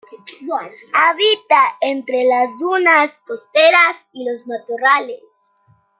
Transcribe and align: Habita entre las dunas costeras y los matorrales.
Habita 0.93 1.77
entre 1.79 2.23
las 2.23 2.57
dunas 2.57 3.19
costeras 3.19 4.07
y 4.11 4.27
los 4.27 4.47
matorrales. 4.47 5.21